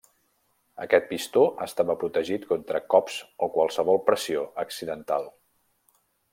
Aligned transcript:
Aquest 0.85 1.03
pistó 1.09 1.43
estava 1.65 1.97
protegit 2.03 2.49
contra 2.53 2.83
cops 2.95 3.19
o 3.49 3.53
qualsevol 3.59 4.03
pressió 4.09 4.43
accidental. 4.67 5.33